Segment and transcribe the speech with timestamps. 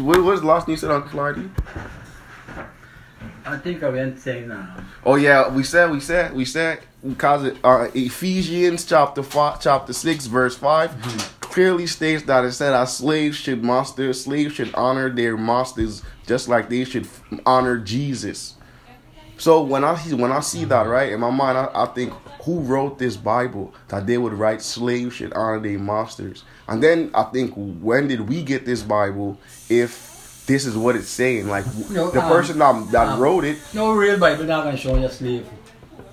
[0.00, 1.50] What was the last thing you said, Uncle Flardy?
[3.44, 4.74] I think I went saying now.
[5.04, 9.92] Oh yeah, we said we said we said because it uh, Ephesians chapter five, chapter
[9.92, 15.08] six, verse 5 clearly states that it said our slaves should master slaves should honor
[15.10, 17.06] their masters just like they should
[17.44, 18.55] honor Jesus.
[19.38, 22.12] So when I see when I see that right in my mind, I, I think
[22.42, 27.10] who wrote this Bible that they would write slaves should honor their masters, and then
[27.14, 31.48] I think when did we get this Bible if this is what it's saying?
[31.48, 34.76] Like No, the um, person that, that um, wrote it No real Bible not gonna
[34.76, 35.46] show you slave.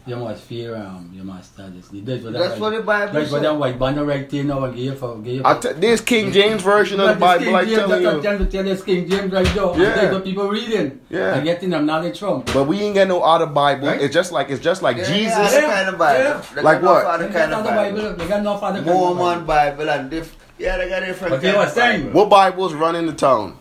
[0.06, 2.04] You must fear um, you must study sleep.
[2.06, 3.46] That's what, That's what the Bible That's what said.
[3.52, 5.46] that white banner right there now and give for give.
[5.46, 8.22] I t- this King James version of the Bible, I tell I'm you.
[8.22, 9.74] trying to tell you, it's King James right now.
[9.78, 9.96] Yeah.
[9.96, 11.00] That's what people reading.
[11.10, 11.36] Yeah.
[11.36, 12.42] And getting them knowledge from.
[12.54, 13.88] But we ain't got no other Bible.
[13.88, 14.02] Right?
[14.02, 15.38] It's just like it's just like Yeah, Jesus.
[15.38, 16.24] other kind of Bible.
[16.24, 16.44] Yeah.
[16.54, 17.06] They Like what?
[17.06, 18.02] Other They kind got of other Bible.
[18.02, 18.16] Bible.
[18.18, 19.78] They got no other kind of Mormon Bible.
[19.78, 20.36] Bible and diff.
[20.60, 21.32] Yeah, they got different.
[21.32, 22.20] But they kind was of saying- Bible.
[22.20, 23.58] What Bibles run in the town?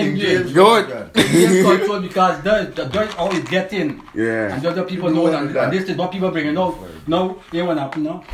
[0.00, 0.52] King James.
[0.52, 1.14] Good.
[1.14, 4.02] King James control because the the dirt always get in.
[4.14, 4.54] Yeah.
[4.54, 5.42] And the other people know that.
[5.64, 6.66] And this is what people bringing No,
[7.06, 8.24] Now, you what happen now?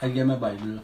[0.00, 0.80] I get my Bible.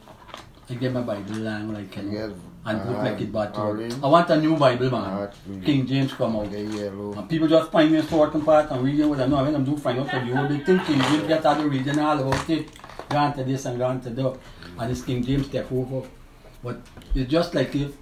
[0.70, 2.30] I get my Bible long like can Yes.
[2.66, 3.56] And put like it back.
[3.56, 5.30] I want a new Bible, man.
[5.46, 5.60] Really?
[5.64, 6.50] King James come out.
[6.50, 6.88] The.
[7.16, 9.42] And people just find me a certain part and reading what I know.
[9.42, 11.98] When I'm doing find out that you will be thinking, you get out the reading
[11.98, 12.68] all about it.
[13.08, 14.36] Granted this and granted that.
[14.78, 16.06] And this King James take over.
[16.62, 16.80] But
[17.14, 17.92] it's just like if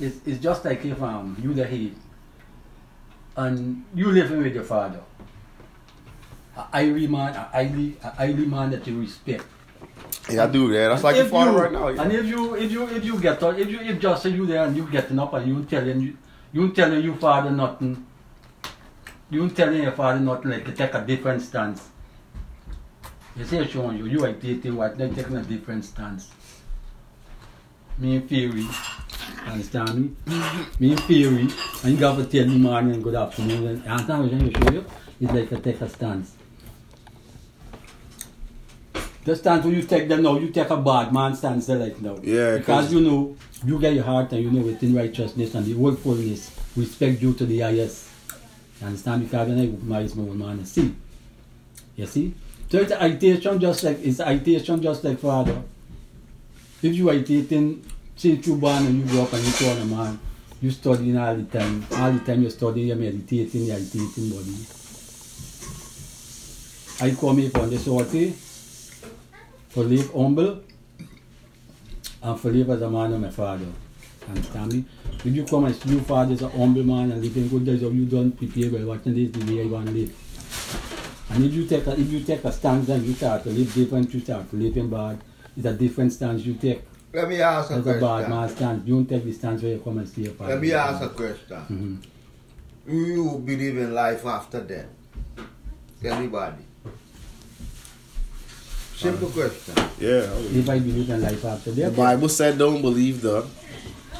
[0.00, 1.92] it's, it's just like if um you the head
[3.36, 5.00] and you living with your father.
[6.54, 9.44] A highly man, a highly, a highly man that you respect.
[10.30, 10.88] Yeah, I do that.
[10.88, 11.88] That's like And your father you- right now.
[11.88, 14.44] And if you if you if you get up, if you if just say you
[14.46, 16.16] there and you getting up and you telling you
[16.52, 18.06] you telling your father nothing,
[19.30, 21.88] you telling your father nothing like to take a different stance.
[23.34, 26.30] You say showing you you are dating what they taking a different stance.
[27.98, 28.66] Me in theory,
[29.46, 30.42] understand me?
[30.78, 31.48] Me in theory,
[31.82, 33.66] and you got to tell me morning and good afternoon.
[33.66, 34.84] And understand what I'm show you?
[35.20, 36.36] It's like a take a stance.
[39.24, 42.00] The stance when you take them now, you take a bad man stance there like
[42.00, 42.18] now.
[42.22, 45.74] Yeah, Because you know, you get your heart and you know within righteousness and the
[45.74, 48.08] workfulness, respect due to the highest.
[48.80, 49.22] You understand?
[49.22, 50.94] Because when I recognize my own man, see.
[51.94, 52.34] You see?
[52.68, 55.62] So it's ideation just like it's ideation just like father.
[56.82, 57.84] If you are dating
[58.16, 60.18] since you born and you grow up and you turn a man,
[60.60, 61.86] you studying all the time.
[61.92, 64.66] All the time you're studying, you're meditating, you're meditating body.
[67.00, 68.30] I come here from the sortie
[69.70, 70.60] for live humble
[72.22, 73.66] and for live as a man of my father.
[74.28, 74.84] Understand me?
[75.24, 78.06] If you come and your father as a humble man and living good days, you
[78.06, 80.14] don't prepare well, watching this the way you want to live.
[81.30, 83.72] And if you take a, if you take a stance and you start to live
[83.74, 85.18] different, you start to live in bad,
[85.56, 86.82] it's a different stance you take.
[87.12, 88.56] Let me ask a That's a bad man question.
[88.56, 88.86] stance.
[88.86, 90.52] You don't take the stance where you come and see your father.
[90.54, 91.58] Let me ask a question.
[91.70, 91.96] Mhm.
[92.88, 94.86] Do you believe in life after death?
[96.02, 96.64] Anybody?
[98.96, 99.74] Simple question.
[100.00, 100.26] Yeah.
[100.60, 101.90] If I believe in life after death.
[101.90, 103.44] The Bible said don't believe the.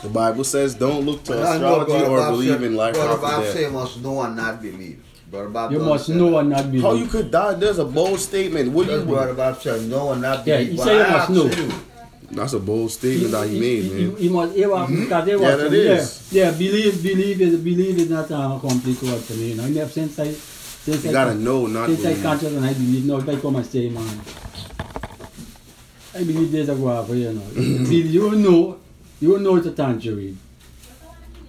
[0.03, 2.95] The Bible says don't look to I know astrology or Bob believe said- in life
[2.95, 3.53] Brother after Bob death.
[3.55, 4.99] say must know and not believe.
[5.31, 6.39] Brother Bob you must know that.
[6.41, 6.83] and not believe.
[6.83, 7.55] How you could die?
[7.55, 8.71] There's a bold statement.
[8.73, 9.15] What do That's you?
[9.15, 10.71] Brother Bob said no and not Yeah, believe.
[10.73, 11.45] he But say you I must know.
[11.45, 11.73] you,
[12.33, 14.17] That's a bold statement that he made, man.
[14.17, 15.03] he must, he was, mm-hmm.
[15.03, 15.73] because they Yeah, that
[16.33, 19.65] yeah, yeah, believe, believe is, believe is not a complete word for me, you know.
[19.65, 22.23] If- since I, since You I, gotta know, not since I believe.
[22.23, 24.21] conscious and I believe, now if I come and say, man,
[26.15, 27.43] I believe there's a God for you know.
[27.55, 28.79] Believe- you know,
[29.21, 30.39] you know it's a tangerine.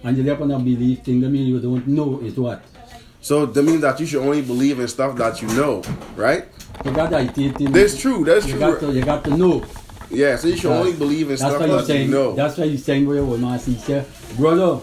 [0.02, 2.62] And you live on a belief thing, that mean you don't know is what.
[3.22, 5.82] So that means that you should only believe in stuff that you know,
[6.14, 6.44] right?
[6.84, 8.22] You got to That's true.
[8.22, 8.90] That's you got to, true.
[8.92, 9.64] you got to know.
[10.16, 10.36] Yeah.
[10.36, 12.08] So you should only believe in That's stuff why you're that saying.
[12.08, 12.34] you know.
[12.34, 14.80] That's why you're saying where your man he said, brother.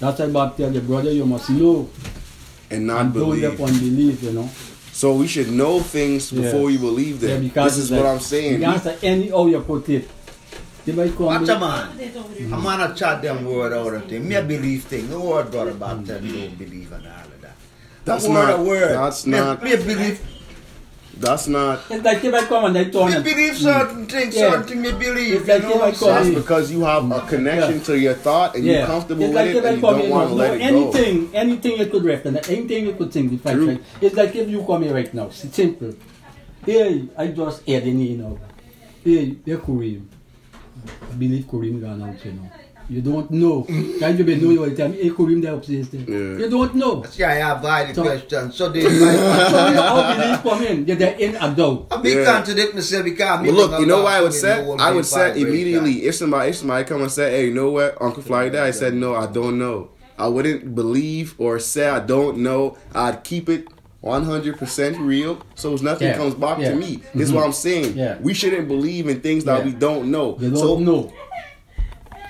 [0.00, 1.88] That's why Bob tell you, brother, you must know
[2.70, 3.54] and not and don't believe.
[3.54, 4.48] upon belief, you know.
[4.92, 6.42] So we should know things Yeah.
[6.42, 7.42] before we believe Yeah, them.
[7.44, 8.60] because this is it's what like- I'm saying.
[8.60, 10.08] You answer any how you put it.
[10.84, 11.88] They might come Watch with- a man.
[12.52, 14.26] A man a chat them word out of thing.
[14.28, 15.10] Me a believe thing.
[15.10, 17.56] No word Brother Bob tell me don't believe and all of that.
[18.04, 18.90] That's a word not- a word.
[18.96, 20.20] that's me, not- Me a believe.
[21.18, 21.82] That's not.
[21.90, 24.10] It's like they might come and they turn Me and believe certain mm.
[24.10, 24.36] things.
[24.36, 24.50] Yeah.
[24.50, 25.40] Certain thing me believe.
[25.40, 26.34] It's like you know I what I'm That's saying?
[26.34, 27.84] because you have a connection Yeah.
[27.84, 28.78] to your thought and yeah.
[28.78, 30.64] you're comfortable it's with like it and you don't want to no, let it go.
[30.64, 33.78] anything, anything you could recognize, anything you could think, if I True.
[34.00, 35.92] It's like if you come here right now, it's simple.
[36.64, 38.38] Hey, I just hear the name now.
[39.02, 40.06] Hey, they're Kareem.
[41.10, 42.50] I believe Kareem gone out, you know.
[42.90, 43.64] You don't know.
[43.64, 44.94] Can you be know you all the time?
[44.94, 46.00] Hey, could him there upstairs there.
[46.00, 46.38] Yeah.
[46.38, 47.02] You don't know.
[47.04, 48.52] See, I have the So- question.
[48.52, 49.74] So they So you might.
[49.76, 50.86] how belief come in?
[50.86, 51.86] You're there in a doubt.
[51.90, 52.24] I be Yeah.
[52.24, 54.64] contradict myself because me Well, look, you know I'm why I would say?
[54.64, 57.70] doing I would say immediately if somebody if somebody come and say, "Hey, you know
[57.70, 61.88] what, Uncle Fly Dad," I said, "No, I don't know." I wouldn't believe or say
[61.88, 62.76] I don't know.
[62.94, 63.68] I'd keep it
[64.02, 66.70] 100% real, so nothing Yeah, comes back yeah.
[66.70, 67.00] to me.
[67.14, 67.46] This is what mm-hmm.
[67.48, 67.96] I'm saying.
[67.96, 68.16] Yeah.
[68.20, 69.64] We shouldn't believe in things that Yeah.
[69.66, 70.36] we don't know.
[70.40, 71.12] You don't so know.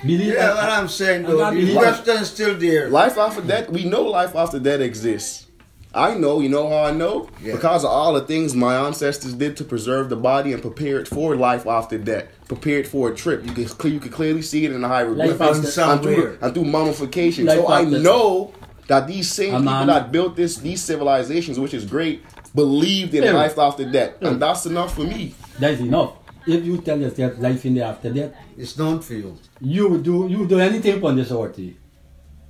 [0.03, 2.89] Believe Yeah, what I'm saying though, I the believe- question is still there.
[2.89, 5.45] life after death, we know life after death exists.
[5.93, 7.27] I know, you know how I know?
[7.43, 7.53] Yeah.
[7.55, 11.07] Because of all the things my ancestors did to preserve the body and prepare it
[11.07, 12.25] for life after death.
[12.47, 13.43] Prepare it for a trip.
[13.45, 15.55] You can you can clearly see it in the hieroglyphics after-
[15.91, 16.37] and, through, Somewhere.
[16.41, 17.45] and through mummification.
[17.47, 18.51] Life so I after- know
[18.87, 22.21] that these same A people man- that built this these civilizations, which is great,
[22.53, 23.33] believed in Yeah.
[23.33, 24.11] life after death.
[24.21, 24.29] Yeah.
[24.29, 25.33] And that's enough for me.
[25.59, 26.11] That's enough.
[26.47, 29.37] If you tell yourself life in the after death, It's not for you.
[29.61, 31.59] You would do you would do anything upon this earth.
[31.59, 31.71] eh?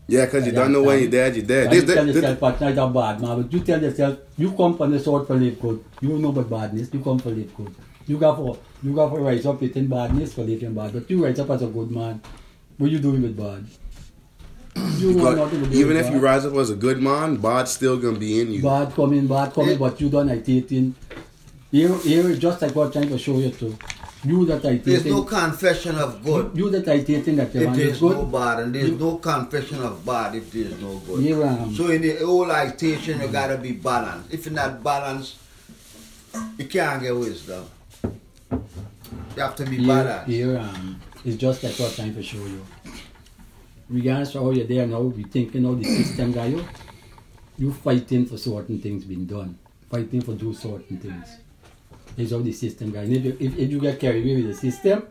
[0.07, 1.69] Yeah, because you don't know when you're dead, you're dead.
[1.71, 4.51] This- you tell this- yourself but not a bad man, but you tell yourself you
[4.51, 5.83] come from the sword for live good.
[6.01, 7.73] You know about badness, you come for live good.
[8.07, 11.23] You got for you got for rise up within badness for living bad, but you
[11.23, 12.21] rise up as a good man.
[12.77, 13.65] What you doing with bad?
[14.97, 17.71] You want nothing to do even if you rise up as a good man, God's
[17.71, 18.61] still gonna be in you.
[18.63, 20.95] bad coming, bad coming, but you don't irritating.
[21.71, 23.77] Here, here, just like what I'm trying to show you too.
[24.23, 28.23] You that There's no confession of good You that irritating that the if there's no
[28.25, 28.31] good.
[28.33, 31.21] bad, and there's You- no confession of bad if there's no good.
[31.23, 34.33] Here, um, So in the whole agitation, you gotta be balanced.
[34.33, 35.35] If you're not balanced,
[36.57, 37.63] you can't get wisdom.
[38.51, 38.61] You
[39.37, 40.27] have to be Here, balanced.
[40.27, 42.61] here um, it's just like what I'm trying to show you.
[43.89, 46.63] Regardless of how you're there now, you thinking how the system got you,
[47.57, 49.57] you fighting for certain things being done.
[49.89, 51.27] Fighting for do certain things.
[52.19, 53.01] It's how the system you.
[53.17, 55.03] If you, if, if you get carried away with the system,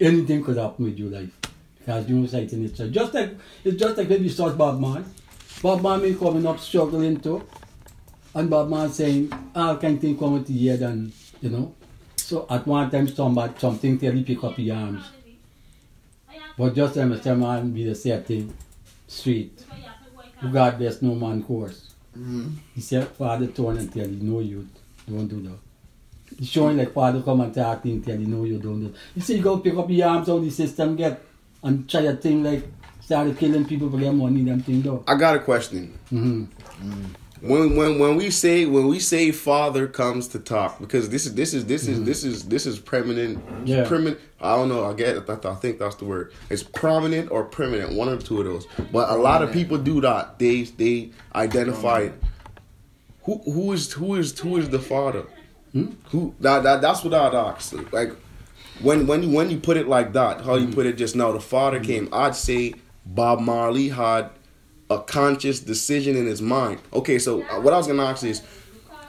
[0.00, 1.30] anything could happen with your life.
[1.78, 2.76] Because you know fighting it.
[2.76, 5.04] So just like it's just like when you start Bob Man.
[5.62, 7.46] Bob Man been coming up struggling too.
[8.34, 11.72] And Bob Man saying all kind of things coming to head and you know.
[12.16, 15.04] So at one time somebody something tell you pick up your arms.
[16.58, 18.52] But just time a man be the same thing.
[19.06, 19.64] Straight.
[20.52, 21.92] God bless no man course.
[22.18, 22.54] Mhm.
[22.74, 24.66] He said father turn and tell you no youth.
[25.08, 25.65] Don't do that.
[26.38, 28.94] He's showing like father come and talk to and tell you no you don't do.
[29.14, 31.22] You see you go pick up your arms how the system get
[31.62, 32.64] and try a thing like
[33.00, 35.04] started killing people for their money, them thing though.
[35.06, 35.96] I got a question.
[36.12, 37.04] Mm-hmm.
[37.40, 41.34] when when when we say when we say father comes to talk because this is
[41.34, 43.86] this is this is this is this is permanent Yeah.
[43.88, 46.32] permanent I don't know I get it, I, I think that's the word.
[46.50, 48.66] It's prominent or permanent one or two of those.
[48.92, 50.38] But a lot of people do that.
[50.38, 52.10] They they identify
[53.22, 55.24] who who is who is who is the father
[55.76, 55.90] Hmm?
[56.10, 58.12] who that, that that's what I'd ask like
[58.80, 60.62] when when you when you put it like that how Hmm.
[60.68, 62.74] you put it just now the father came I'd say
[63.04, 64.30] Bob Marley had
[64.88, 66.78] a conscious decision in his mind.
[66.92, 68.40] Okay, so uh, what I was gonna ask is,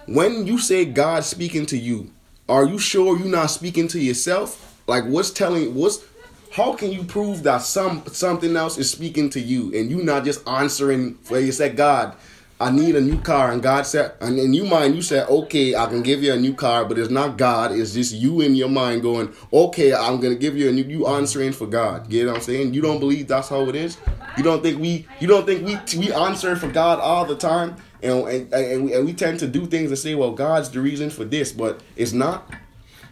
[0.07, 2.11] when you say God speaking to you,
[2.49, 4.81] are you sure you're not speaking to yourself?
[4.87, 5.75] Like, what's telling?
[5.75, 6.03] What's
[6.51, 10.25] how can you prove that some something else is speaking to you and you not
[10.25, 11.17] just answering?
[11.27, 12.15] Where you said, God,
[12.59, 15.75] I need a new car, and God said, and in your mind you said, okay,
[15.75, 17.71] I can give you a new car, but it's not God.
[17.71, 20.81] It's just you in your mind going, okay, I'm gonna give you a new.
[20.83, 22.11] You answering for God.
[22.11, 22.73] You know what I'm saying?
[22.73, 23.97] You don't believe that's how it is.
[24.37, 27.75] You don't think we you don't think we we answer for God all the time,
[28.01, 30.81] and and and we, and we tend to do things and say, well, God's the
[30.81, 32.51] reason for this, but it's not.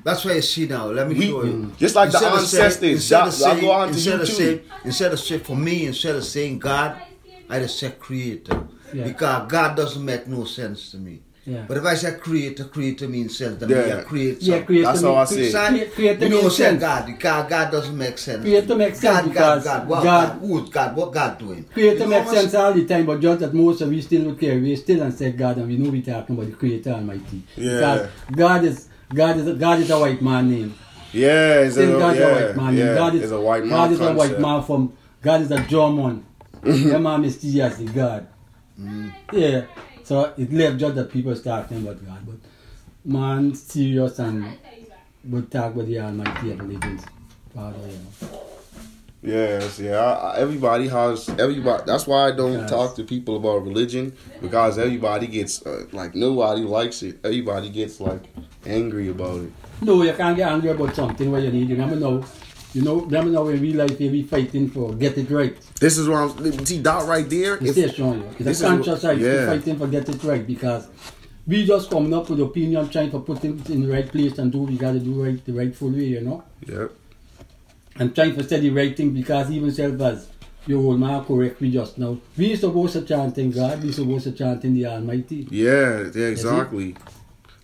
[0.03, 0.87] That's why you see now.
[0.87, 1.71] Let me We- show you.
[1.77, 4.27] just like the Instead saying- ancestors, instead of that- I'll go on to instead of
[4.27, 6.95] saying, instead of saying for me, instead of saying God,
[7.47, 9.03] I just say Creator Yeah.
[9.05, 11.21] because God doesn't make no sense to me.
[11.47, 11.65] Yeah.
[11.67, 13.85] But if I say Creator, Creator means sense to Yeah.
[13.85, 13.91] me.
[13.93, 14.65] I create Yeah, something.
[14.65, 15.51] create That's to how I see it.
[15.53, 16.79] Create- create you know, make say sense.
[16.81, 18.41] God because God doesn't make sense.
[18.41, 21.37] Create to make sense God, because God, God, what God- God, who's God, what God
[21.37, 21.65] doing?
[21.71, 24.21] Creator You know makes sense all the time, but just that most of we still
[24.23, 26.89] look here, we still and say God, and we know we talking about the Creator
[26.91, 27.43] Almighty.
[27.55, 27.73] Yeah.
[27.75, 30.73] Because God is God is God is a white man name.
[31.13, 32.85] Yeah, it's a, Still God is a yeah, white man name.
[32.87, 35.51] yeah, God is it's a white man God is a white man from God is
[35.51, 36.23] a German.
[36.65, 38.25] Your man mysterious the God.
[38.79, 39.13] Mm.
[39.31, 39.65] Yeah.
[40.03, 42.35] So it left just that people start talking about God, but
[43.05, 44.57] man serious and
[45.25, 47.03] would talk about the Almighty of religions.
[47.53, 48.41] Father, you know.
[49.23, 49.97] Yes, yeah.
[49.99, 51.83] I- everybody has everybody.
[51.87, 52.69] That's why I don't Yes.
[52.69, 57.17] talk to people about religion because everybody gets uh, like nobody likes it.
[57.23, 58.21] Everybody gets like
[58.67, 59.51] angry about it.
[59.81, 61.69] No, you can't get angry about something where you need.
[61.69, 62.23] You never know.
[62.75, 65.55] You know, know in real life be fighting for get it right.
[65.79, 67.55] This is what I'm see that right there.
[67.55, 68.27] The If, showing you.
[68.37, 69.31] this It's is a conscious what- right yeah.
[69.31, 70.87] to fighting for get it right because
[71.47, 74.51] we just coming up with opinion, trying to put things in the right place and
[74.51, 76.43] do what we gotta do right the rightful way, you know.
[76.67, 76.91] yep.
[77.97, 80.27] I'm trying to say the right thing because even self as
[80.67, 82.17] your old man correct me just now.
[82.35, 85.47] We used to go to chanting God, we used to go to chanting the Almighty.
[85.49, 86.97] Yeah, yeah, exactly.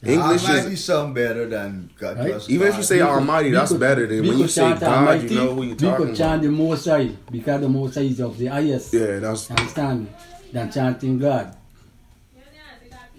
[0.04, 2.18] English Almighty is sound better than God.
[2.18, 2.34] Right?
[2.34, 4.62] just even if you say We could- Almighty, that's could- better than when you say
[4.74, 4.84] God.
[4.84, 6.42] Almighty, You know who you're We talking could chant about.
[6.42, 8.94] the Most High because the Most High is of the highest.
[8.94, 10.08] Yeah, that's Understand me?
[10.54, 11.56] Than chanting God.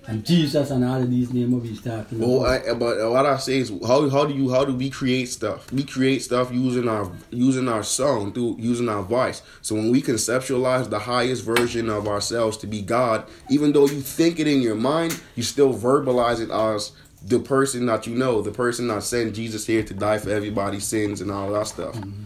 [0.08, 2.68] And Jesus and all of these names we talking Well, about.
[2.68, 5.70] I, but what I say is, how how do you how do we create stuff?
[5.72, 9.42] We create stuff using our using our song through using our voice.
[9.60, 14.00] So when we conceptualize the highest version of ourselves to be God, even though you
[14.00, 16.92] think it in your mind, you still verbalize it as
[17.24, 20.84] the person that you know, the person that sent Jesus here to die for everybody's
[20.84, 21.94] sins and all that stuff.
[21.94, 22.24] Mm-hmm.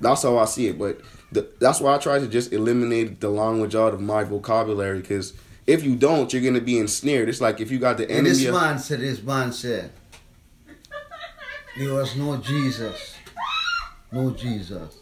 [0.00, 0.78] That's how I see it.
[0.78, 5.00] But the, that's why I try to just eliminate the language out of my vocabulary
[5.00, 5.34] because.
[5.70, 7.28] If you don't, you're gonna be ensnared.
[7.28, 8.30] It's like if you got the And enemy.
[8.30, 9.90] this of- man said, this man said,
[11.78, 13.14] there was no Jesus.
[14.12, 14.96] No Jesus.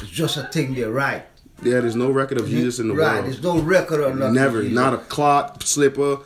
[0.00, 1.24] It's just a thing they write.
[1.62, 3.14] Yeah, there's no record of Jesus in the right.
[3.14, 3.26] world.
[3.26, 4.34] There's no record of nothing.
[4.34, 6.18] Never, not a clock, slipper,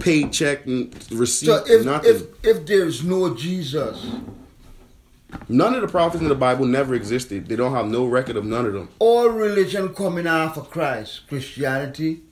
[0.00, 2.10] paycheck, and receipt, So if, nothing.
[2.14, 4.06] if if there's no Jesus,
[5.48, 7.46] none of the prophets in the Bible never existed.
[7.48, 8.88] They don't have no record of none of them.
[8.98, 12.22] all religion coming out after Christ, Christianity,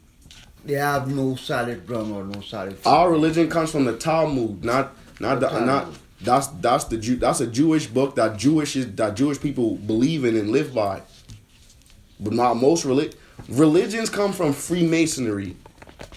[0.64, 2.76] they have no solid ground or no solid.
[2.84, 5.88] Our religion comes from the Talmud, not not the, The not
[6.20, 10.24] that's that's the Jew that's a Jewish book that Jewish is that Jewish people believe
[10.24, 11.02] in and live by.
[12.20, 13.14] But not most relig-
[13.48, 15.56] religions come from Freemasonry.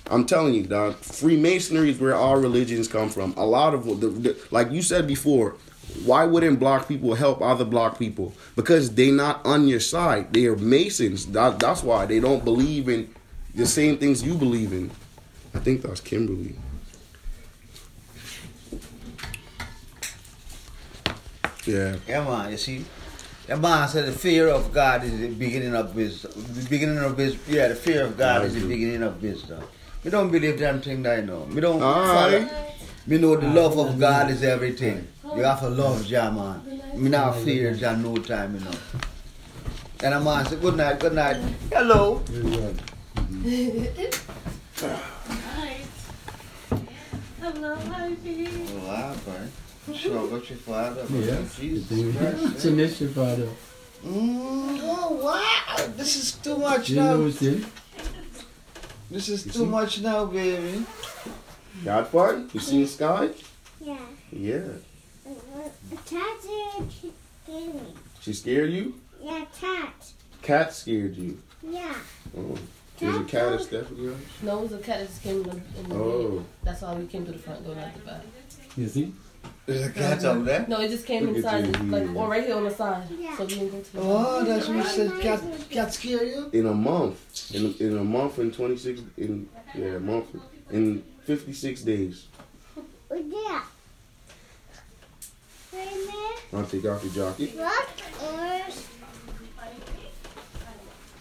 [0.08, 0.96] I'm telling you, dog.
[0.98, 3.34] Freemasonry is where all religions come from.
[3.38, 5.56] A lot of the, the like you said before.
[6.04, 8.34] Why wouldn't black people help other black people?
[8.58, 10.34] Because they're not on your side.
[10.34, 11.28] They are Masons.
[11.28, 13.15] That, that's why they don't believe in
[13.56, 14.92] the same things you believe in.
[15.54, 16.56] I think that was Kimberly.
[21.66, 21.96] Yeah.
[22.08, 22.52] Yeah, man.
[22.52, 22.86] You see,
[23.48, 26.32] the man said the fear of God is the beginning of wisdom.
[26.36, 27.42] The beginning of wisdom.
[27.48, 29.62] Yeah, the fear of God is the beginning of wisdom.
[29.62, 29.66] Uh,
[30.04, 31.48] we don't believe them thing that I know.
[31.52, 32.48] We don't follow.
[33.08, 35.08] We know the love of God is everything.
[35.36, 36.62] You have to love Jah, man.
[36.96, 38.72] Me not fear Jah no time, you know.
[40.04, 41.38] And a man said, good night, good night.
[41.72, 42.22] Hello.
[47.42, 47.76] Hello,
[48.24, 48.50] baby.
[48.70, 49.52] Oh, wow, man.
[49.96, 51.06] Sure, got your father.
[51.10, 51.56] Yes.
[51.58, 52.56] Jesus Christ.
[52.56, 53.48] It's a mystery, Father.
[54.06, 55.88] Mm, oh, wow.
[55.96, 57.24] This is too much You know now.
[57.24, 57.66] what's in?
[59.12, 60.84] This is too much now, baby.
[61.84, 63.30] You had You see seen Sky?
[63.80, 63.98] Yeah.
[64.32, 64.60] Yeah.
[66.06, 67.94] Tat scared me.
[68.22, 68.96] She scared you?
[69.22, 70.12] Yeah, cat.
[70.42, 71.40] Cat scared you.
[71.64, 71.94] Yeah.
[72.38, 72.58] Oh.
[73.32, 74.22] There's a cat at Stephanie's house?
[74.44, 76.30] No, it was a cat that just came in the, in the Oh.
[76.38, 76.46] bed.
[76.64, 78.22] That's why we came to the front door, not the back.
[78.78, 79.14] You see?
[79.66, 80.66] There's a cat over there.
[80.68, 81.92] No, it just came Look at inside, you.
[81.92, 83.08] like, or right here on the side.
[83.20, 83.36] Yeah.
[83.38, 85.22] So we didn't go to the Oh, that's what you said.
[85.22, 86.50] Cat, cat scare you?
[86.54, 87.52] In a month.
[87.56, 90.28] In, in a month and 26, in, yeah, a month.
[90.72, 92.28] In 56 days.
[92.78, 93.64] Oh, yeah.
[95.74, 96.42] Wait a minute.
[96.54, 97.56] I'll take off your jacket.
[97.58, 97.90] What?
[98.24, 98.65] Or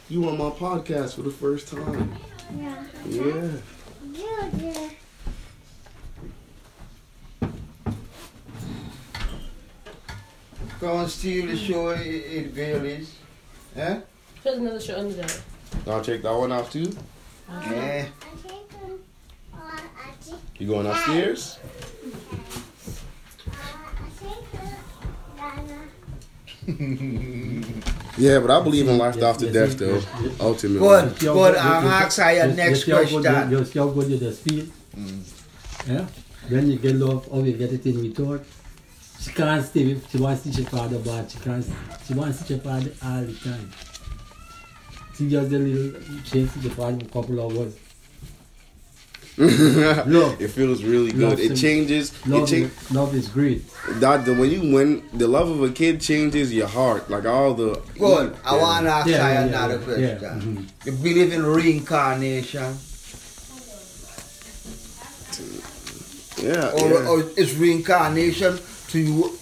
[0.09, 2.13] You on my podcast for the first time.
[2.59, 2.85] yeah.
[3.09, 3.49] Yeah.
[4.13, 4.91] Georgia.
[10.81, 13.15] Come on, steal the show it, it girl is.
[13.75, 14.01] Huh?
[14.43, 15.37] There's another shirt under there.
[15.87, 16.93] I'll take that one off too.
[17.49, 18.07] Yeah.
[18.21, 18.99] I think um,
[19.55, 21.59] uh, I think You going upstairs?
[28.15, 28.33] I think Dana.
[28.35, 29.95] Yeah, but I believe in life after Yes, death, yes, though.
[29.95, 30.41] yes, yes.
[30.41, 30.79] Ultimately.
[30.79, 31.19] Good.
[31.19, 31.33] See Good.
[31.35, 33.51] good- I'm you- asking your next you see how good you- question.
[33.51, 34.65] You see how good you just feel?
[35.89, 36.07] Yeah?
[36.49, 38.41] When you get love, how you get it in return.
[39.21, 41.65] She can't stay with, she wants to see her father, but she can't,
[42.07, 43.71] she wants to see her father all the time.
[45.17, 47.75] She just a little change to the father for a couple of hours.
[49.39, 50.41] Love.
[50.41, 51.41] It feels really Love good.
[51.41, 52.13] It sim- changes.
[52.13, 52.83] It Love, changes.
[52.83, 53.65] is, love is great.
[54.01, 57.53] That the when you when the love of a kid changes your heart, like all
[57.55, 58.37] the Good.
[58.45, 60.19] I want to ask Yeah, you yeah, another yeah, question.
[60.23, 60.69] yeah, mhm.
[60.87, 62.79] You believe in reincarnation?
[66.39, 67.09] yeah, Or, yeah.
[67.09, 69.39] or is reincarnation to you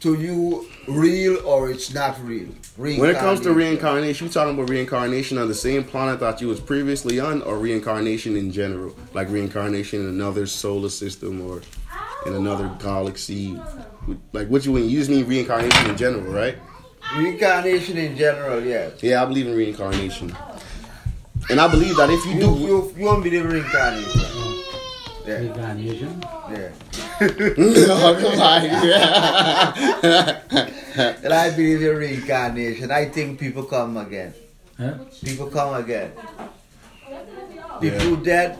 [0.00, 2.48] to you real or it's not real?
[2.76, 6.48] When it comes to reincarnation, you talking about reincarnation on the same planet that you
[6.48, 11.62] was previously on, or reincarnation in general, like reincarnation in another solar system or
[12.26, 13.58] in another galaxy.
[14.32, 16.56] Like what you when you just mean reincarnation in general, right?
[17.16, 18.90] Reincarnation in general, yeah.
[19.00, 20.36] Yeah, I believe in reincarnation,
[21.48, 23.24] and I believe that if you You, do, you, you won't
[25.26, 26.22] believe in reincarnation.
[26.48, 26.70] Yeah,
[27.20, 27.20] Reincarnation.
[27.20, 27.26] yeah.
[27.86, 28.62] no, oh, come on.
[28.86, 30.40] Yeah.
[31.24, 32.90] And I believe in reincarnation.
[32.90, 34.32] I think people come again.
[34.78, 34.94] Huh?
[35.22, 36.12] People come again.
[37.80, 38.58] People dead,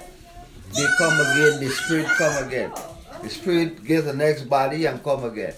[0.75, 1.61] they come again.
[1.61, 2.73] The spirit come again.
[3.23, 5.55] The spirit gets the next body and come again.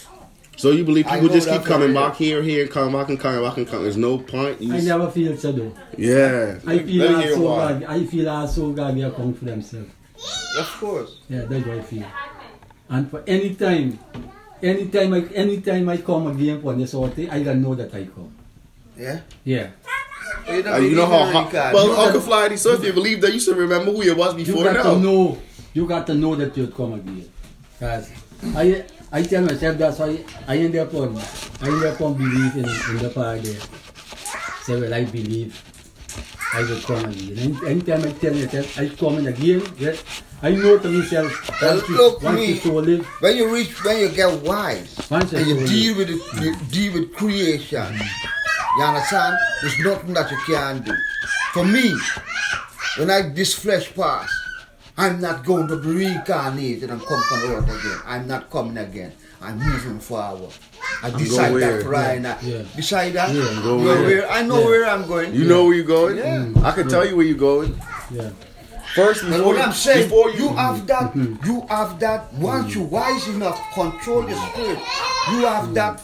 [0.56, 3.42] So you believe people just keep coming back here, here, and coming back and coming
[3.42, 3.82] back and coming.
[3.82, 4.60] There's no point.
[4.60, 5.72] You I never feel so though.
[5.96, 6.58] yeah.
[6.66, 7.42] I feel Let me also.
[7.44, 9.90] God, I feel also God will come for themselves.
[10.58, 11.16] Of course.
[11.28, 12.06] Yeah, that's what I feel.
[12.90, 13.98] And for any time,
[14.62, 18.32] anytime I anytime I come again for this sort I don't know that I come.
[18.96, 19.20] Yeah.
[19.44, 19.70] Yeah.
[20.48, 21.52] You, don't Uh, you know how in hot.
[21.52, 21.74] reincarnation.
[21.88, 24.64] Well, Uncle Flighty, so if you believe that, you should remember who you was before
[24.64, 24.94] You before got now.
[24.94, 25.38] to know
[25.74, 27.28] you got to know that you'd come again.
[27.78, 28.10] Cause
[28.56, 31.16] I I tell myself that's why I end up on
[31.62, 33.60] I end up on believe in, in the part there.
[34.64, 35.54] Say well I believe
[36.54, 37.38] I will come again.
[37.38, 40.02] Any- Anytime I tell myself I come in again, yes,
[40.42, 41.28] I know to myself
[41.62, 45.32] once you, look, once me- you live, When you reach, when you get wise, Once
[45.34, 47.92] and you deal with it, you deal with creation.
[48.78, 49.36] You understand?
[49.60, 50.94] There's nothing that you can do.
[51.52, 51.94] For me,
[52.96, 54.30] when I this flesh pass,
[54.96, 58.00] I'm not going to be reincarnated and come from earth again.
[58.06, 59.12] I'm not coming again.
[59.40, 60.50] I'm moving forward.
[61.02, 62.38] I decide that right now.
[62.42, 62.62] Yeah.
[62.74, 63.30] Decide that.
[63.34, 64.02] Yeah, go You know where?
[64.02, 64.30] where?
[64.30, 64.66] I know Yeah.
[64.66, 65.34] where I'm going.
[65.34, 66.16] You know where you're going?
[66.18, 66.38] Yeah.
[66.38, 66.64] Mm.
[66.64, 67.78] I can tell you where you're going.
[68.10, 68.30] yeah.
[68.94, 70.86] First, And before, what I'm saying, before you, you, have mm-hmm.
[70.86, 71.46] that, mm-hmm.
[71.46, 72.80] you have that, once mm-hmm.
[72.80, 74.78] you wise enough, control the spirit,
[75.30, 76.02] you have that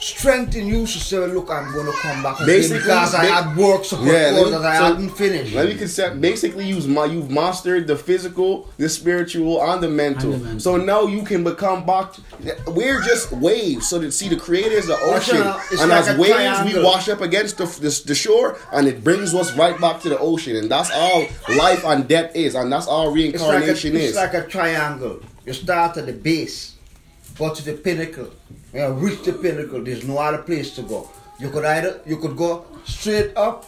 [0.00, 3.24] strength in you to say, look, I'm going to come back again Basically, because I
[3.24, 5.54] had work so Yeah, let me- that I so- hadn't finished.
[5.54, 6.20] Let me concept.
[6.20, 10.32] Basically, you've you've mastered the physical, the spiritual, and the mental.
[10.32, 10.60] And the mental.
[10.60, 12.14] So now you can become back.
[12.68, 13.88] We're just waves.
[13.88, 16.80] So to see, the creator is the ocean, out, it's and like as waves, triangle.
[16.80, 20.08] we wash up against the, the the shore, and it brings us right back to
[20.08, 23.48] the ocean, and that's all life and death is, and that's all it's like, a,
[23.56, 24.16] reincarnation it's is.
[24.16, 25.20] like a triangle.
[25.44, 26.74] You start at the base,
[27.38, 28.28] go to the pinnacle.
[28.74, 31.08] You reach the pinnacle, there's no other place to go.
[31.38, 33.64] You could either, you could go straight up,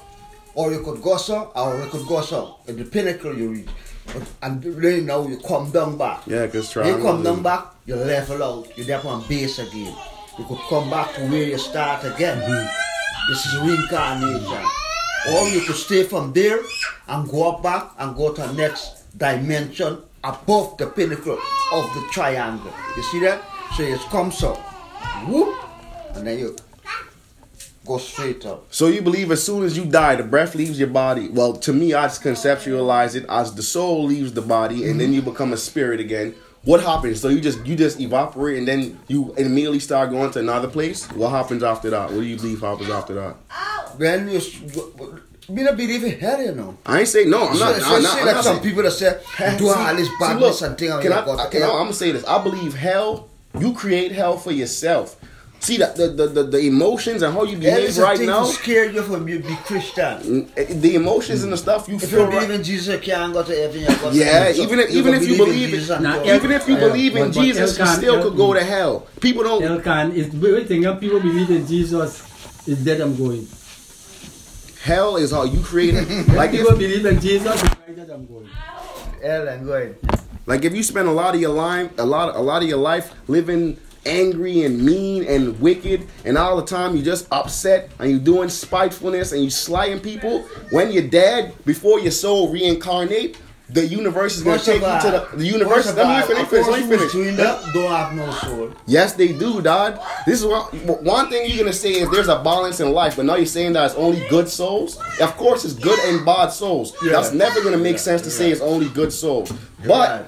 [0.55, 2.57] or you could go so, or you could go so.
[2.69, 3.69] At the pinnacle you reach.
[4.07, 6.23] But- And then now you come down back.
[6.27, 9.95] yeah, because You come down back, you level out, you're there on base again.
[10.39, 12.39] You could come back to where you start again.
[13.29, 14.65] This is reincarnation.
[15.33, 16.59] Or you could stay from there
[17.09, 21.39] and go up back and go to the next dimension above the pinnacle
[21.73, 22.73] of the triangle.
[22.97, 23.43] You see that?
[23.77, 24.55] So you come so,
[25.27, 25.57] whoop,
[26.15, 26.57] and then you
[27.87, 28.67] go straight up.
[28.71, 31.29] So you believe as soon as you die, the breath leaves your body.
[31.29, 35.13] Well, to me, I just conceptualize it as the soul leaves the body, and then
[35.13, 36.35] you become a spirit again.
[36.65, 37.21] What happens?
[37.23, 41.07] So you just you just evaporate, and then you immediately start going to another place.
[41.13, 42.11] What happens after that?
[42.11, 43.37] What do you believe happens after that?
[43.97, 44.41] When you,
[45.49, 46.77] me not believe in hell, you know.
[46.85, 47.49] I ain't say no.
[47.49, 47.77] I'm So, not.
[47.81, 49.19] so I'm see not, I'm that not some saying- people that say,
[49.59, 51.67] do all this See, badness look, and thing can I, I, can I.
[51.67, 52.25] I'm gonna say this.
[52.25, 53.30] I believe hell.
[53.59, 55.17] You create hell for yourself.
[55.63, 58.47] See that the, the, the, the emotions and how you behave is right thing now.
[58.47, 60.17] to scare you from you be Christian.
[60.23, 62.21] Mm, eh, the emotions and the stuff you If feel.
[62.21, 63.81] you right- in Jesus, you can't go to heaven.
[63.81, 64.53] You go to Yeah.
[64.53, 66.25] So even if- even if you believe it- Jesus and Nah, go.
[66.25, 66.37] yeah.
[66.37, 68.65] Even if you Yeah, believe in but- but Jesus, you still can't- could go to
[68.65, 69.07] hell.
[69.21, 69.63] People don't.
[69.63, 72.23] Elkan, it's everything that people believe in Jesus
[72.67, 73.47] is dead I'm going.
[74.83, 76.29] Hell is how you create it.
[76.29, 78.49] Like people if, believe in Jesus is dead I'm going.
[79.23, 79.95] Hell and going.
[80.47, 82.79] Like if you spend a lot of your life, a lot, a lot of your
[82.79, 88.11] life living angry and mean and wicked, and all the time you just upset and
[88.11, 90.43] you doing spitefulness and you slaying people.
[90.71, 93.39] When you're dead, before your soul reincarnate,
[93.73, 95.95] the universe is gonna take of you to the the universe.
[95.95, 96.67] Let me finish.
[96.67, 97.13] Let me finish.
[97.73, 98.73] don't have no soul.
[98.87, 100.01] Yes, they do, Dad.
[100.27, 103.27] This is what one thing you're gonna say is there's a balance in life, but
[103.27, 104.99] now you're saying that it's only good souls.
[105.21, 106.95] Of course, it's good and bad souls.
[107.03, 107.13] Yeah.
[107.13, 109.53] That's never gonna make Yeah, sense to say it's only good souls.
[109.87, 110.27] But.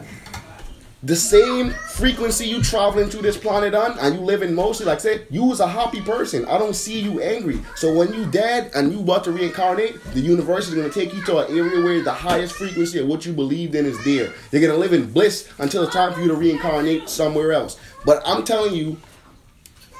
[1.04, 4.98] The same frequency you traveling to this planet on, and you live in mostly like
[4.98, 6.44] I said you was a happy person.
[6.46, 7.60] I don't see you angry.
[7.74, 11.24] So when you dead and you about to reincarnate, the universe is gonna take you
[11.24, 14.32] to an area where the highest frequency of what you believed in is there.
[14.52, 17.78] You're gonna live in bliss until it's time for you to reincarnate somewhere else.
[18.04, 18.96] But I'm telling you,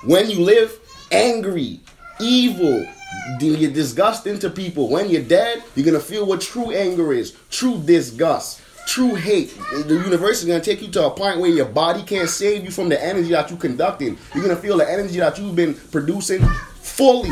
[0.05, 0.79] when you live
[1.11, 1.81] angry,
[2.21, 2.87] evil,
[3.41, 4.89] you're disgusting to people.
[4.89, 8.62] When you're dead, you're gonna feel what true anger is, true disgust,
[8.93, 9.57] true hate.
[9.87, 12.71] The universe is gonna take you to a point where your body can't save you
[12.71, 14.19] from the energy that you're conducting.
[14.35, 16.43] You're gonna feel the energy that you've been producing
[16.81, 17.31] fully.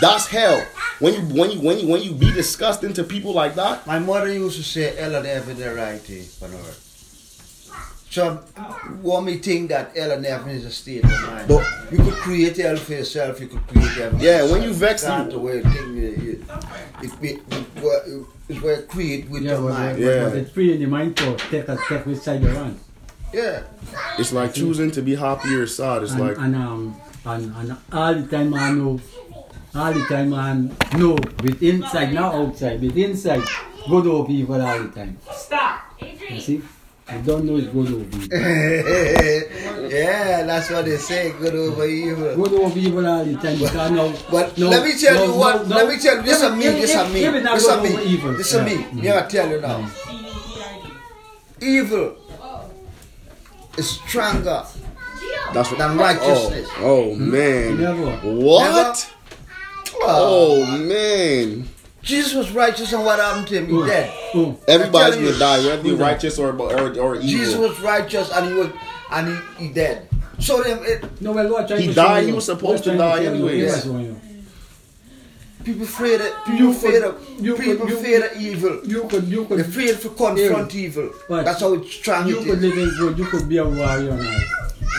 [0.00, 0.66] That's hell.
[0.98, 3.98] When you when you when you when you be disgusting to people like that, My
[4.00, 6.80] mother used to say, Ella, never the right thing on earth.
[8.10, 8.36] So,
[9.02, 11.48] what me think that hell and heaven is a state of mind.
[11.48, 15.02] But- you could create hell for yourself, you could create for Yeah, when you vex
[15.02, 15.92] you- the way you,
[16.26, 16.44] you,
[17.02, 19.96] it, be- it, it, it's where it create with Yeah, your mind.
[19.96, 20.24] but, Yeah.
[20.28, 22.78] but it's free in the mind to take a take which side you want.
[23.32, 23.62] Yeah.
[24.18, 26.02] It's like choosing to be happy or sad.
[26.02, 29.00] It's and, like and um and, and all the time I know
[29.74, 30.52] all the time I
[30.96, 33.42] know with inside not outside with inside
[33.88, 35.18] good over evil all the time.
[35.32, 35.80] Stop.
[36.30, 36.62] You see?
[37.08, 38.28] I don't know it's good over evil.
[39.94, 42.34] yeah, that's what they say, good over evil.
[42.36, 45.34] Good over evil all the time because now But no, let me tell no, you
[45.38, 48.04] what, no, let me tell you, this is me, this is me, this is me,
[48.04, 48.32] evil.
[48.34, 48.74] this is me.
[48.74, 48.82] Yeah.
[48.82, 49.02] Mm.
[49.02, 49.90] Yeah, I tell you now.
[51.60, 52.16] Evil
[53.78, 54.64] is stronger
[55.52, 55.78] that's what.
[55.78, 56.68] than righteousness.
[56.78, 57.80] Oh, oh man.
[57.80, 58.10] Never.
[58.22, 59.12] What?
[60.02, 61.68] Oh man.
[62.02, 63.66] Jesus was righteous and what happened to him?
[63.66, 64.12] He Oh, dead.
[64.34, 64.58] oh.
[64.68, 67.20] Everybody's gonna die, whether you're righteous or or, or evil.
[67.22, 68.70] Jesus was righteous and he was
[69.14, 70.08] and he, he dead.
[70.40, 73.26] So them it, No, well, what trying He died, he was supposed to die trying
[73.34, 73.62] anyways.
[73.62, 73.86] Yes,
[75.64, 78.80] people afraid of people You afraid could- of you people could- you- afraid evil.
[78.84, 79.58] You could, you could.
[79.58, 81.10] They're could, afraid to confront evil.
[81.28, 82.64] But That's how it's strong you it could is.
[82.64, 83.18] live in good.
[83.18, 84.38] You could be a warrior now.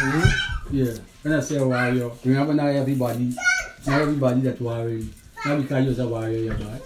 [0.02, 0.32] Mhm.
[0.72, 3.36] Yeah, when I say warrior, remember not everybody,
[3.86, 5.04] not everybody that warrior.
[5.46, 6.82] Not because you're a warrior, you're bad.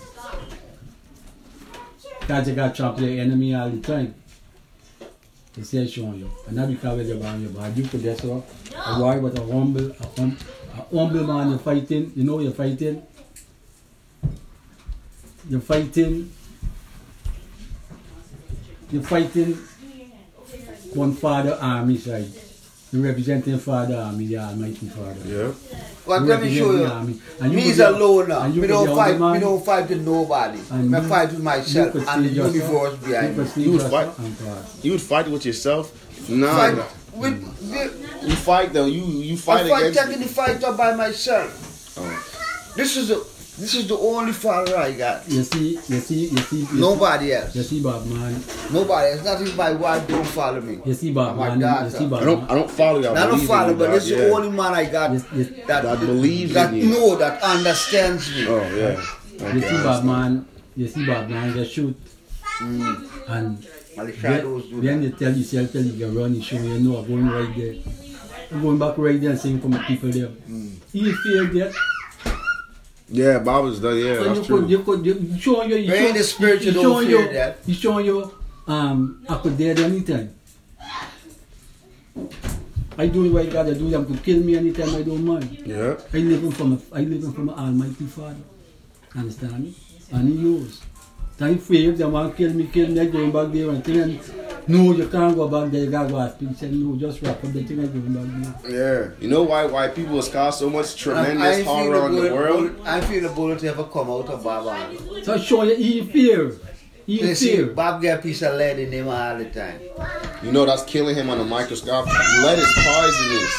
[2.19, 4.13] Because you got trample your enemy all the time.
[5.61, 6.31] Say showing you.
[6.47, 7.77] And not because you're bad, you're bad.
[7.77, 8.41] You could just uh,
[8.85, 10.37] a warrior, but a humble, a, hum,
[10.73, 12.13] a humble man, you're fighting.
[12.15, 13.01] You know you're fighting.
[15.49, 16.31] You're fighting.
[18.91, 19.57] You're fighting
[20.93, 22.31] one father army side.
[22.91, 25.21] You're representing father army, the almighty father.
[25.25, 25.51] Yeah.
[26.07, 26.85] But You let me show represent the you.
[26.99, 27.21] army.
[27.39, 28.39] And you Me is a- alone now.
[28.41, 29.11] Uh, we don't fight.
[29.11, 30.59] humble We don't fight with nobody.
[30.71, 33.63] And I you- fight with myself and the see yourself- universe behind could me.
[33.63, 34.09] You would fight-
[34.81, 35.91] You would fight with yourself?
[36.29, 36.55] Nah.
[36.57, 36.83] Fight nah.
[37.13, 37.93] with, with,
[38.27, 38.85] You fight though.
[38.87, 39.99] You you I fight fight against.
[39.99, 41.93] taking the fight up by myself.
[41.97, 42.25] Oh.
[42.75, 43.23] This is the
[43.59, 45.27] this is the only father I got.
[45.29, 47.51] You see, you see, you see, you Nobody else.
[47.53, 48.41] See, you see, Bob man.
[48.71, 49.25] Nobody else.
[49.25, 50.79] Not even my wife don't follow me.
[50.85, 51.59] You see, Bob And my man.
[51.59, 51.85] daughter.
[51.85, 53.09] You see, Bob I don't I don't follow you.
[53.09, 54.17] I Not a believe in father, you, but this is yeah.
[54.17, 55.47] the only man I got Yes, yes.
[55.67, 56.89] that That believes that in you.
[56.89, 58.47] know that understands me.
[58.47, 59.01] Oh yeah.
[59.39, 60.45] You Okay, see, I Bob man.
[60.75, 61.55] You see, Bob man.
[61.57, 61.95] You shoot,
[62.59, 63.07] Mm.
[63.29, 63.65] and
[63.97, 66.79] And the shadows do then you tell yourself, tell you you run, you show you
[66.79, 67.75] know I'm going right there.
[68.51, 70.27] I'm going back right there and sing for my people there.
[70.49, 70.71] Mm.
[70.91, 71.73] He failed that.
[73.11, 73.97] Yeah, Bob was done.
[73.97, 74.59] Yeah, So that's you true.
[74.61, 77.21] could, you could, you showing you, you When in the spirit, you don't showing fear
[77.27, 77.57] you, that.
[77.65, 78.31] you showing you,
[78.67, 80.33] um, I could dead anytime.
[82.97, 83.89] I do what I gotta do.
[83.89, 84.93] Them could kill me anytime.
[84.93, 85.63] I don't mind.
[85.65, 85.95] Yeah.
[86.13, 88.35] I live from a, I live from an Almighty Father.
[89.15, 89.75] Understand me?
[90.11, 90.81] And He knows.
[91.37, 92.99] Time free if they want to kill me, kill me.
[92.99, 94.19] I going back there and tell them,
[94.69, 95.83] no, you can't go back there.
[95.83, 97.79] You gotta go ask He said, no, just wrap up the thing.
[97.79, 99.15] I going back there.
[99.15, 99.21] Yeah.
[99.21, 102.11] You know why why people has caused so much I tremendous feel horror the on
[102.15, 102.81] the bullet- world?
[102.85, 104.75] I feel the bullet ever come out of Baba.
[105.23, 106.53] So show you He fear.
[107.05, 107.65] He You see, fear.
[107.67, 109.79] Bob get a piece of lead in him all the time.
[110.43, 112.05] You know that's killing him on a microscope.
[112.05, 113.53] Lead is poisonous.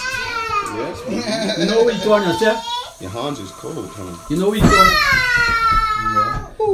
[0.81, 1.59] Yes.
[1.59, 2.65] You know what he told yourself?
[3.01, 4.27] Your hands is cold, huh?
[4.31, 4.89] You know what he told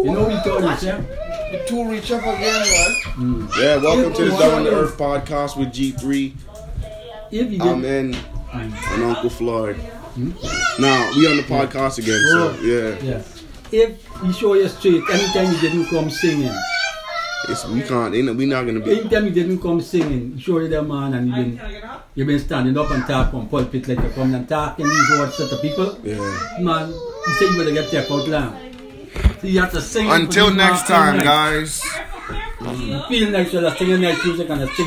[0.05, 1.05] You know what he told yourself?
[1.50, 2.90] The two reach up again, man.
[3.16, 3.56] Mm.
[3.61, 6.32] Yeah, welcome to the Down to Earth podcast with G3.
[7.30, 8.16] If he I'm did, in
[8.52, 9.76] and Uncle Floyd.
[10.78, 12.59] Now we on the podcast again, so Oh.
[12.62, 12.96] yeah.
[13.02, 13.22] yeah.
[13.70, 13.90] If
[14.24, 16.52] you show you straight, anytime you didn't come singing,
[17.48, 18.14] It's we can't.
[18.14, 18.98] ain't- We not gonna be.
[19.00, 21.61] anytime you didn't come singing, show you the man and he been,
[22.16, 25.37] you been standing up and talk on pulpit like you come and talking these words
[25.37, 25.98] to the people.
[26.02, 26.16] Yeah.
[26.61, 28.54] Man, you said you better get checked out loud.
[29.40, 30.11] So you have to sing.
[30.11, 31.81] Until next time, guys.
[31.81, 32.83] Mm-hmm.
[32.83, 34.85] You feel nice, you're singing nice music and sing